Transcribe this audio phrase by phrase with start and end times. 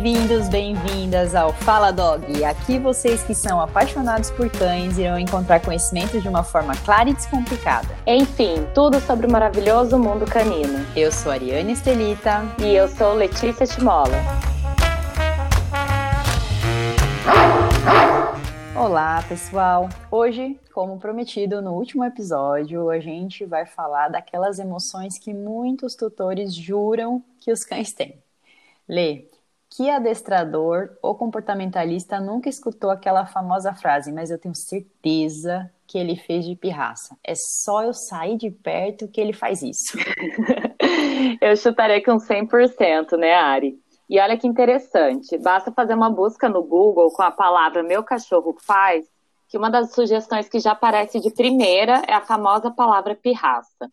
[0.00, 2.42] Bem-vindos, bem-vindas ao Fala Dog.
[2.42, 7.12] Aqui vocês que são apaixonados por cães irão encontrar conhecimento de uma forma clara e
[7.12, 7.94] descomplicada.
[8.06, 10.86] Enfim, tudo sobre o maravilhoso mundo canino.
[10.96, 14.16] Eu sou Ariane Estelita e eu sou Letícia Timola.
[18.74, 19.86] Olá, pessoal.
[20.10, 26.54] Hoje, como prometido no último episódio, a gente vai falar daquelas emoções que muitos tutores
[26.54, 28.18] juram que os cães têm.
[28.88, 29.28] Lê,
[29.70, 36.16] que adestrador ou comportamentalista nunca escutou aquela famosa frase, mas eu tenho certeza que ele
[36.16, 37.16] fez de pirraça.
[37.24, 39.96] É só eu sair de perto que ele faz isso.
[41.40, 43.78] eu chutaria que um 100%, né, Ari?
[44.08, 48.56] E olha que interessante, basta fazer uma busca no Google com a palavra meu cachorro
[48.60, 49.06] faz,
[49.48, 53.88] que uma das sugestões que já aparece de primeira é a famosa palavra pirraça.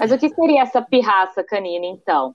[0.00, 2.34] Mas o que seria essa pirraça canina, então?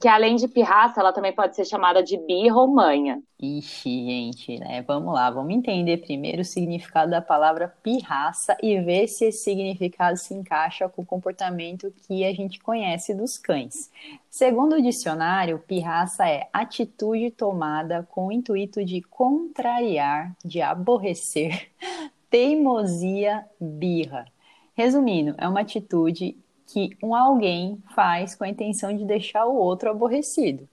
[0.00, 3.20] Que além de pirraça, ela também pode ser chamada de birra ou manha.
[3.40, 4.82] Ixi, gente, né?
[4.82, 10.16] Vamos lá, vamos entender primeiro o significado da palavra pirraça e ver se esse significado
[10.16, 13.90] se encaixa com o comportamento que a gente conhece dos cães.
[14.30, 21.70] Segundo o dicionário, pirraça é atitude tomada com o intuito de contrariar, de aborrecer,
[22.30, 24.26] teimosia, birra.
[24.74, 26.36] Resumindo, é uma atitude
[26.68, 30.68] que um alguém faz com a intenção de deixar o outro aborrecido.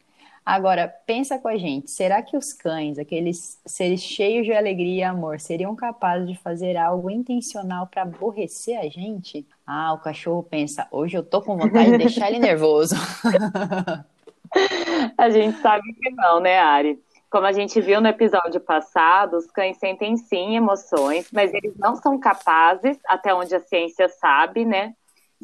[0.45, 5.03] Agora, pensa com a gente, será que os cães, aqueles seres cheios de alegria e
[5.03, 9.43] amor, seriam capazes de fazer algo intencional para aborrecer a gente?
[9.66, 12.93] Ah, o cachorro pensa, hoje eu tô com vontade de deixar ele nervoso.
[15.17, 16.99] a gente sabe que não, né, Ari?
[17.27, 21.95] Como a gente viu no episódio passado, os cães sentem sim emoções, mas eles não
[21.95, 24.93] são capazes, até onde a ciência sabe, né,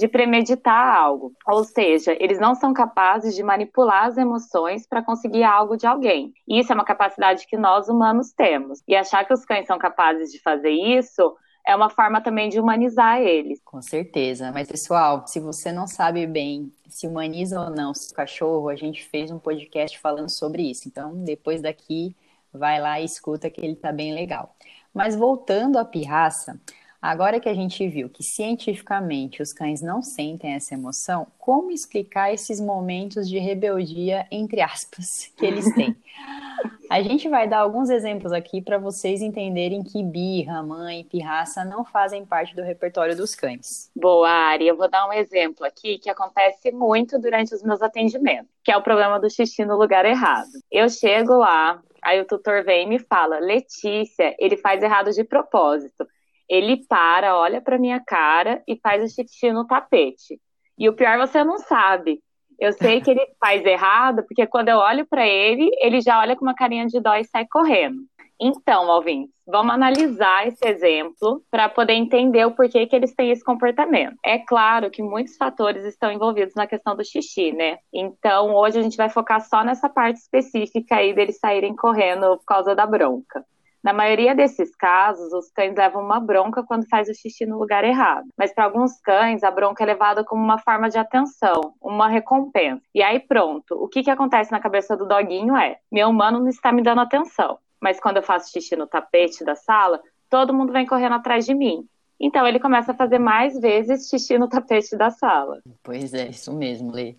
[0.01, 1.31] de premeditar algo.
[1.47, 6.33] Ou seja, eles não são capazes de manipular as emoções para conseguir algo de alguém.
[6.47, 8.81] Isso é uma capacidade que nós humanos temos.
[8.87, 12.59] E achar que os cães são capazes de fazer isso é uma forma também de
[12.59, 13.61] humanizar eles.
[13.63, 14.51] Com certeza.
[14.51, 19.05] Mas, pessoal, se você não sabe bem se humaniza ou não o cachorro, a gente
[19.05, 20.87] fez um podcast falando sobre isso.
[20.87, 22.15] Então, depois daqui,
[22.51, 24.55] vai lá e escuta que ele tá bem legal.
[24.91, 26.59] Mas voltando à pirraça,
[27.01, 32.31] Agora que a gente viu que cientificamente os cães não sentem essa emoção, como explicar
[32.31, 35.95] esses momentos de rebeldia, entre aspas, que eles têm?
[36.91, 41.83] A gente vai dar alguns exemplos aqui para vocês entenderem que birra, mãe pirraça não
[41.83, 43.89] fazem parte do repertório dos cães.
[43.95, 44.67] Boa, Ari.
[44.67, 48.77] Eu vou dar um exemplo aqui que acontece muito durante os meus atendimentos, que é
[48.77, 50.51] o problema do xixi no lugar errado.
[50.69, 55.23] Eu chego lá, aí o tutor vem e me fala: Letícia, ele faz errado de
[55.23, 56.05] propósito
[56.51, 60.37] ele para, olha para minha cara e faz o xixi no tapete.
[60.77, 62.21] E o pior você não sabe.
[62.59, 66.35] Eu sei que ele faz errado, porque quando eu olho para ele, ele já olha
[66.35, 68.01] com uma carinha de dó e sai correndo.
[68.37, 73.43] Então, ouvintes, vamos analisar esse exemplo para poder entender o porquê que eles têm esse
[73.43, 74.17] comportamento.
[74.25, 77.77] É claro que muitos fatores estão envolvidos na questão do xixi, né?
[77.93, 82.45] Então, hoje a gente vai focar só nessa parte específica aí deles saírem correndo por
[82.45, 83.45] causa da bronca.
[83.83, 87.83] Na maioria desses casos, os cães levam uma bronca quando faz o xixi no lugar
[87.83, 88.27] errado.
[88.37, 92.81] Mas para alguns cães, a bronca é levada como uma forma de atenção, uma recompensa.
[92.93, 96.49] E aí pronto, o que, que acontece na cabeça do doguinho é: meu humano não
[96.49, 97.57] está me dando atenção.
[97.81, 99.99] Mas quando eu faço xixi no tapete da sala,
[100.29, 101.87] todo mundo vem correndo atrás de mim.
[102.23, 105.59] Então ele começa a fazer mais vezes xixi no tapete da sala.
[105.81, 107.15] Pois é, isso mesmo, Lê.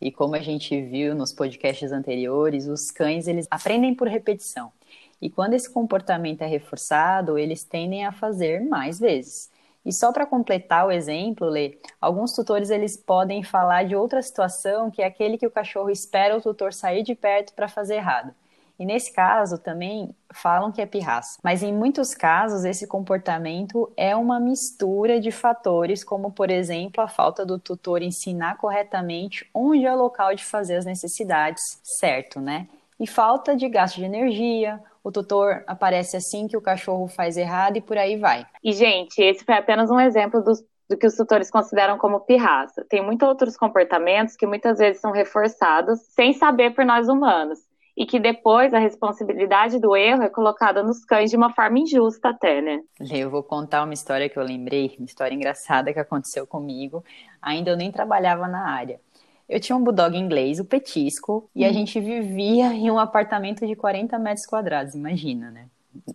[0.00, 4.72] E como a gente viu nos podcasts anteriores, os cães eles aprendem por repetição.
[5.20, 9.50] E quando esse comportamento é reforçado, eles tendem a fazer mais vezes.
[9.84, 14.90] E só para completar o exemplo, Lê, alguns tutores eles podem falar de outra situação
[14.90, 18.34] que é aquele que o cachorro espera o tutor sair de perto para fazer errado.
[18.78, 21.38] E nesse caso também falam que é pirraça.
[21.42, 27.08] Mas em muitos casos esse comportamento é uma mistura de fatores, como por exemplo a
[27.08, 32.66] falta do tutor ensinar corretamente onde é o local de fazer as necessidades, certo, né?
[32.98, 37.76] E falta de gasto de energia, o tutor aparece assim que o cachorro faz errado
[37.76, 38.44] e por aí vai.
[38.60, 42.84] E, gente, esse foi apenas um exemplo dos, do que os tutores consideram como pirraça.
[42.88, 47.60] Tem muitos outros comportamentos que muitas vezes são reforçados sem saber por nós humanos.
[47.96, 52.30] E que depois a responsabilidade do erro é colocada nos cães de uma forma injusta
[52.30, 52.80] até, né?
[53.08, 57.04] Eu vou contar uma história que eu lembrei, uma história engraçada que aconteceu comigo.
[57.40, 59.00] Ainda eu nem trabalhava na área.
[59.48, 61.72] Eu tinha um bulldog inglês, o Petisco, e a hum.
[61.72, 65.66] gente vivia em um apartamento de 40 metros quadrados, imagina, né?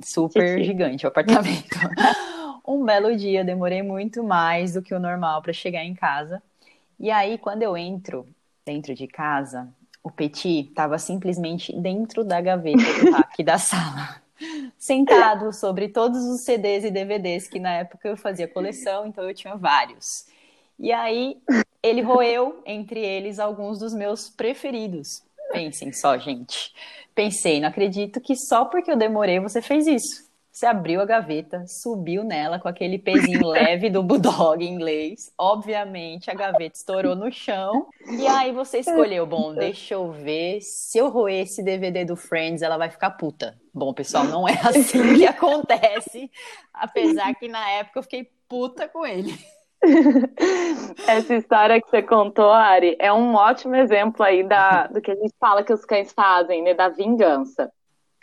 [0.03, 0.63] Super Sim.
[0.63, 1.77] gigante o apartamento.
[2.67, 6.41] um belo dia, demorei muito mais do que o normal para chegar em casa.
[6.99, 8.27] E aí, quando eu entro
[8.65, 9.67] dentro de casa,
[10.03, 14.19] O Petit estava simplesmente dentro da gaveta do rack da sala,
[14.77, 19.33] sentado sobre todos os CDs e DVDs que na época eu fazia coleção, então eu
[19.33, 20.25] tinha vários.
[20.79, 21.37] E aí
[21.83, 25.23] ele roeu entre eles alguns dos meus preferidos.
[25.51, 26.73] Pensem só, gente.
[27.13, 30.31] Pensei, não acredito que só porque eu demorei você fez isso.
[30.51, 35.31] Você abriu a gaveta, subiu nela com aquele pezinho leve do bulldog inglês.
[35.37, 37.87] Obviamente, a gaveta estourou no chão.
[38.05, 40.59] E aí você escolheu, bom, deixa eu ver.
[40.61, 43.57] Se eu roer esse DVD do Friends, ela vai ficar puta.
[43.73, 46.29] Bom, pessoal, não é assim que acontece.
[46.73, 49.33] Apesar que na época eu fiquei puta com ele.
[51.07, 55.15] Essa história que você contou, Ari, é um ótimo exemplo aí da, do que a
[55.15, 56.73] gente fala que os cães fazem, né?
[56.73, 57.71] Da vingança.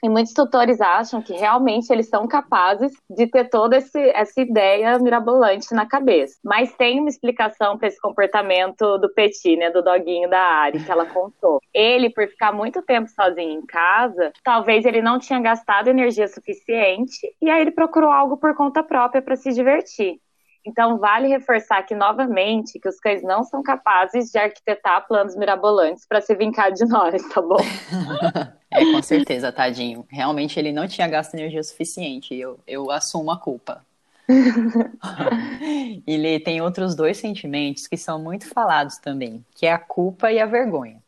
[0.02, 4.96] E muitos tutores acham que realmente eles são capazes de ter toda esse, essa ideia
[5.00, 6.38] mirabolante na cabeça.
[6.44, 10.90] Mas tem uma explicação para esse comportamento do Petit, né, do doguinho da Ari, que
[10.90, 11.61] ela contou.
[11.75, 17.34] Ele, por ficar muito tempo sozinho em casa, talvez ele não tinha gastado energia suficiente
[17.43, 20.20] e aí ele procurou algo por conta própria para se divertir.
[20.69, 26.05] Então, vale reforçar aqui novamente que os cães não são capazes de arquitetar planos mirabolantes
[26.06, 27.56] para se vincar de nós, tá bom?
[28.70, 30.06] é, com certeza, tadinho.
[30.11, 32.35] Realmente ele não tinha gasto energia suficiente.
[32.35, 33.82] Eu, eu assumo a culpa.
[36.06, 40.38] ele tem outros dois sentimentos que são muito falados também, que é a culpa e
[40.38, 41.03] a vergonha.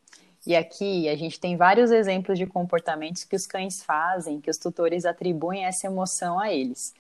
[0.47, 4.57] E aqui a gente tem vários exemplos de comportamentos que os cães fazem, que os
[4.57, 6.95] tutores atribuem essa emoção a eles.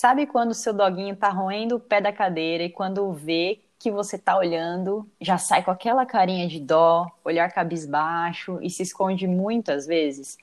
[0.00, 3.90] Sabe quando o seu doguinho tá roendo o pé da cadeira e quando vê que
[3.90, 9.26] você tá olhando, já sai com aquela carinha de dó, olhar cabisbaixo e se esconde
[9.26, 10.38] muitas vezes?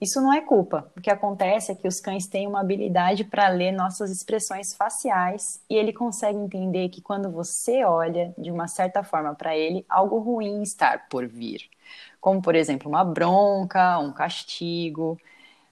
[0.00, 0.90] Isso não é culpa.
[0.96, 5.62] O que acontece é que os cães têm uma habilidade para ler nossas expressões faciais
[5.70, 10.18] e ele consegue entender que quando você olha de uma certa forma para ele, algo
[10.18, 11.70] ruim está por vir.
[12.20, 15.16] Como, por exemplo, uma bronca, um castigo.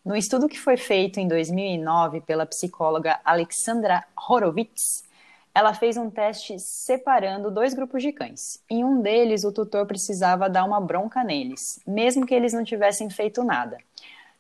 [0.05, 5.03] No estudo que foi feito em 2009 pela psicóloga Alexandra Horowitz,
[5.55, 8.63] ela fez um teste separando dois grupos de cães.
[8.69, 13.09] Em um deles, o tutor precisava dar uma bronca neles, mesmo que eles não tivessem
[13.09, 13.79] feito nada.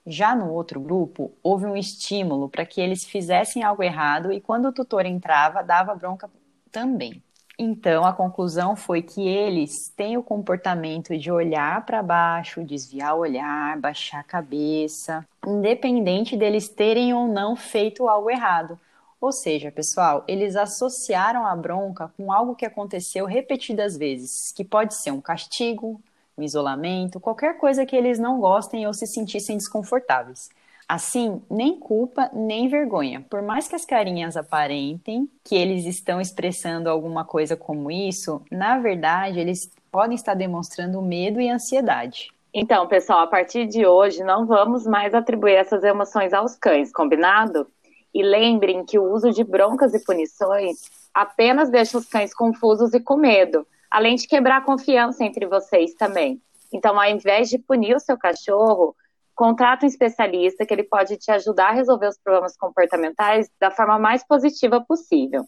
[0.06, 4.66] Já no outro grupo, houve um estímulo para que eles fizessem algo errado e quando
[4.66, 6.30] o tutor entrava, dava bronca
[6.70, 7.22] também.
[7.58, 13.20] Então, a conclusão foi que eles têm o comportamento de olhar para baixo, desviar o
[13.20, 18.78] olhar, baixar a cabeça, independente deles terem ou não feito algo errado.
[19.20, 24.94] Ou seja, pessoal, eles associaram a bronca com algo que aconteceu repetidas vezes, que pode
[24.96, 26.00] ser um castigo,
[26.36, 30.50] um isolamento, qualquer coisa que eles não gostem ou se sentissem desconfortáveis.
[30.88, 33.24] Assim, nem culpa, nem vergonha.
[33.28, 38.78] Por mais que as carinhas aparentem que eles estão expressando alguma coisa como isso, na
[38.78, 42.28] verdade, eles podem estar demonstrando medo e ansiedade.
[42.52, 47.66] Então, pessoal, a partir de hoje não vamos mais atribuir essas emoções aos cães, combinado?
[48.14, 50.82] E lembrem que o uso de broncas e punições
[51.12, 55.94] apenas deixa os cães confusos e com medo, além de quebrar a confiança entre vocês
[55.94, 56.40] também.
[56.72, 58.94] Então, ao invés de punir o seu cachorro,
[59.34, 63.98] Contrata um especialista que ele pode te ajudar a resolver os problemas comportamentais da forma
[63.98, 65.44] mais positiva possível.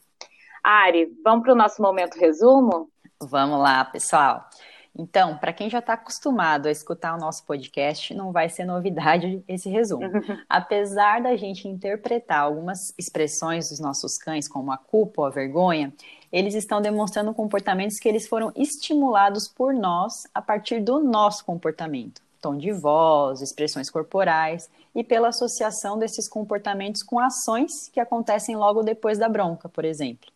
[0.62, 2.90] Ari, vamos para o nosso momento resumo?
[3.20, 4.48] Vamos lá, pessoal.
[4.98, 9.44] Então, para quem já está acostumado a escutar o nosso podcast, não vai ser novidade
[9.46, 10.02] esse resumo.
[10.48, 15.92] Apesar da gente interpretar algumas expressões dos nossos cães, como a culpa ou a vergonha,
[16.32, 22.25] eles estão demonstrando comportamentos que eles foram estimulados por nós a partir do nosso comportamento
[22.46, 28.84] tom de voz, expressões corporais e pela associação desses comportamentos com ações que acontecem logo
[28.84, 30.30] depois da bronca, por exemplo.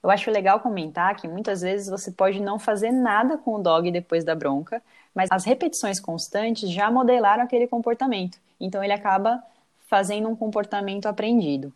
[0.00, 3.90] Eu acho legal comentar que muitas vezes você pode não fazer nada com o dog
[3.90, 4.80] depois da bronca,
[5.12, 8.38] mas as repetições constantes já modelaram aquele comportamento.
[8.60, 9.42] Então ele acaba
[9.88, 11.72] fazendo um comportamento aprendido.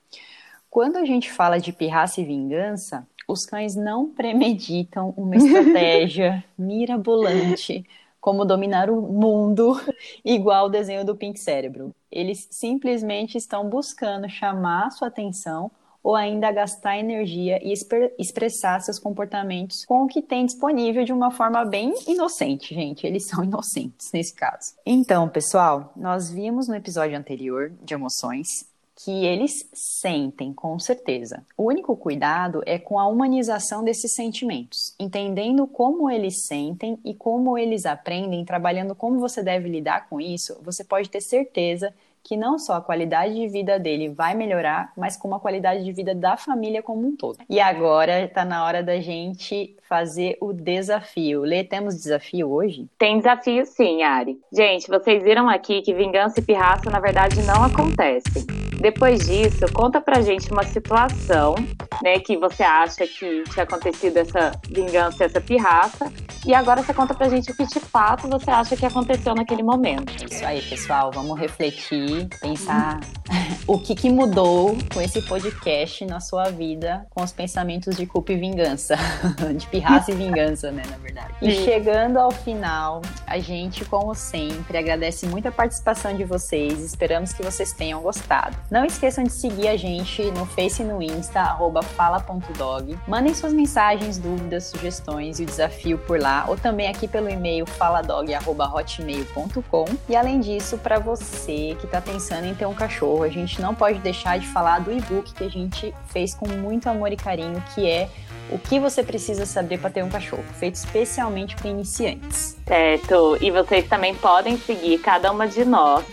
[0.70, 7.84] Quando a gente fala de pirraça e vingança, os cães não premeditam uma estratégia mirabolante
[8.24, 9.78] como dominar o mundo,
[10.24, 11.94] igual o desenho do Pink Cérebro.
[12.10, 15.70] Eles simplesmente estão buscando chamar sua atenção
[16.02, 17.74] ou ainda gastar energia e
[18.18, 23.06] expressar seus comportamentos com o que tem disponível de uma forma bem inocente, gente.
[23.06, 24.72] Eles são inocentes nesse caso.
[24.86, 28.48] Então, pessoal, nós vimos no episódio anterior de emoções
[28.96, 31.44] que eles sentem, com certeza.
[31.56, 37.58] O único cuidado é com a humanização desses sentimentos, entendendo como eles sentem e como
[37.58, 41.92] eles aprendem, trabalhando como você deve lidar com isso, você pode ter certeza
[42.24, 45.92] que não só a qualidade de vida dele vai melhorar, mas como a qualidade de
[45.92, 47.38] vida da família como um todo.
[47.50, 51.42] E agora está na hora da gente fazer o desafio.
[51.42, 52.88] Lê, temos desafio hoje?
[52.98, 54.40] Tem desafio sim, Ari.
[54.50, 58.63] Gente, vocês viram aqui que vingança e pirraça na verdade não acontecem.
[58.80, 61.54] Depois disso, conta pra gente uma situação,
[62.02, 66.12] né, que você acha que tinha acontecido essa vingança, essa pirraça,
[66.46, 69.62] e agora você conta pra gente o que de fato você acha que aconteceu naquele
[69.62, 70.12] momento.
[70.30, 73.00] Isso aí, pessoal, vamos refletir, pensar
[73.66, 78.32] o que, que mudou com esse podcast na sua vida com os pensamentos de culpa
[78.32, 78.96] e vingança,
[79.56, 81.32] de pirraça e vingança, né, na verdade.
[81.40, 87.32] E chegando ao final, a gente, como sempre, agradece muito a participação de vocês, esperamos
[87.32, 88.56] que vocês tenham gostado.
[88.70, 91.56] Não esqueçam de seguir a gente no Face e no Insta,
[91.96, 92.98] fala.dog.
[93.06, 97.66] Mandem suas mensagens, dúvidas, sugestões e o desafio por lá, ou também aqui pelo e-mail
[97.66, 99.84] faladog.hotmail.com.
[100.08, 103.74] E além disso, para você que está pensando em ter um cachorro, a gente não
[103.74, 107.62] pode deixar de falar do e-book que a gente fez com muito amor e carinho,
[107.74, 108.08] que é
[108.50, 112.56] o que você precisa saber para ter um cachorro, feito especialmente para iniciantes.
[112.66, 116.04] Certo, e vocês também podem seguir cada uma de nós.